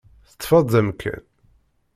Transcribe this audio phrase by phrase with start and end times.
[0.29, 1.21] Teṭṭfeḍ-d amkan?